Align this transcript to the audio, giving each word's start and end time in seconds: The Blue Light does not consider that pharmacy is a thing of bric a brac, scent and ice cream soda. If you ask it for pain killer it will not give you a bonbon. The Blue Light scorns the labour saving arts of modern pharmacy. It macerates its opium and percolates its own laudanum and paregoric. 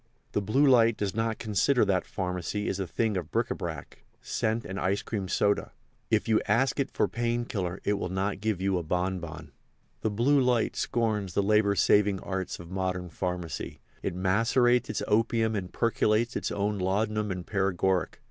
The 0.31 0.41
Blue 0.41 0.65
Light 0.65 0.97
does 0.97 1.13
not 1.13 1.37
consider 1.37 1.85
that 1.85 2.07
pharmacy 2.07 2.67
is 2.67 2.79
a 2.79 2.87
thing 2.87 3.15
of 3.17 3.29
bric 3.29 3.51
a 3.51 3.55
brac, 3.55 4.03
scent 4.19 4.65
and 4.65 4.79
ice 4.79 5.03
cream 5.03 5.27
soda. 5.27 5.73
If 6.09 6.27
you 6.27 6.41
ask 6.47 6.79
it 6.79 6.89
for 6.89 7.07
pain 7.07 7.45
killer 7.45 7.79
it 7.83 7.93
will 7.99 8.09
not 8.09 8.41
give 8.41 8.59
you 8.59 8.79
a 8.79 8.83
bonbon. 8.83 9.51
The 10.01 10.09
Blue 10.09 10.41
Light 10.41 10.75
scorns 10.75 11.35
the 11.35 11.43
labour 11.43 11.75
saving 11.75 12.19
arts 12.21 12.59
of 12.59 12.71
modern 12.71 13.11
pharmacy. 13.11 13.79
It 14.01 14.15
macerates 14.15 14.89
its 14.89 15.03
opium 15.07 15.55
and 15.55 15.71
percolates 15.71 16.35
its 16.35 16.51
own 16.51 16.79
laudanum 16.79 17.29
and 17.29 17.45
paregoric. 17.45 18.17